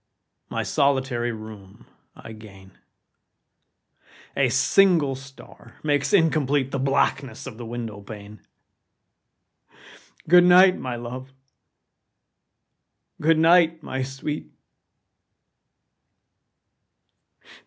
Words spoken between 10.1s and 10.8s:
Good night,